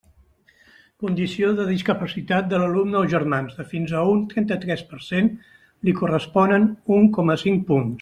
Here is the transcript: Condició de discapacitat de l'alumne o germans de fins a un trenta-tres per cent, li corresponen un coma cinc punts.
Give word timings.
Condició 1.03 1.51
de 1.59 1.65
discapacitat 1.67 2.49
de 2.55 2.63
l'alumne 2.63 2.99
o 3.03 3.05
germans 3.13 3.59
de 3.61 3.67
fins 3.75 3.95
a 3.99 4.03
un 4.17 4.27
trenta-tres 4.35 4.85
per 4.95 5.03
cent, 5.11 5.33
li 5.89 5.99
corresponen 6.05 6.71
un 6.99 7.11
coma 7.21 7.43
cinc 7.47 7.67
punts. 7.73 7.89